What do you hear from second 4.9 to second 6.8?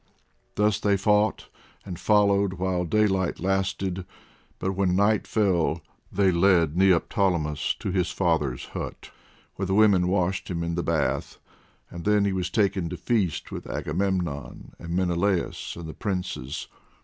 night fell, they led